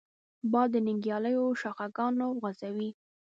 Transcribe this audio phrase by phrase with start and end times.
[0.51, 2.89] باد د نیالګیو شاخهګان خوځوي